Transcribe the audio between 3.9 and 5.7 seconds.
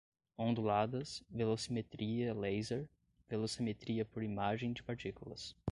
por imagem de partículas